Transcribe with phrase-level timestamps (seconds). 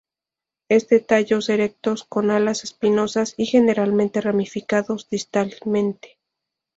[0.67, 6.17] Es de tallos erectos con alas espinosas y generalmente ramificados distalmente.